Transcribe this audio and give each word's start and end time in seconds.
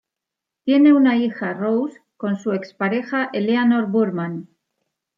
Tiene 0.65 0.93
una 0.93 1.15
hija, 1.15 1.53
Rose, 1.53 1.99
con 2.17 2.39
su 2.39 2.53
expareja 2.53 3.29
Eleanor 3.33 3.85
Boorman. 3.91 4.49